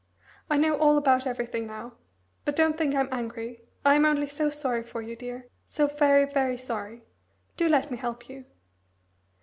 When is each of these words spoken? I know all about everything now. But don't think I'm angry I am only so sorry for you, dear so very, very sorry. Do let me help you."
I 0.49 0.57
know 0.57 0.79
all 0.79 0.97
about 0.97 1.27
everything 1.27 1.67
now. 1.67 1.93
But 2.43 2.55
don't 2.55 2.75
think 2.75 2.95
I'm 2.95 3.07
angry 3.11 3.61
I 3.85 3.93
am 3.93 4.03
only 4.03 4.25
so 4.25 4.49
sorry 4.49 4.81
for 4.81 4.99
you, 5.03 5.15
dear 5.15 5.45
so 5.67 5.85
very, 5.85 6.25
very 6.25 6.57
sorry. 6.57 7.03
Do 7.55 7.69
let 7.69 7.91
me 7.91 7.97
help 7.97 8.27
you." 8.27 8.45